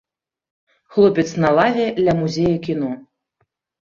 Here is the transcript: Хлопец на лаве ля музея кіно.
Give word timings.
Хлопец 0.93 1.29
на 1.43 1.49
лаве 1.57 1.85
ля 2.05 2.13
музея 2.21 2.57
кіно. 2.65 2.91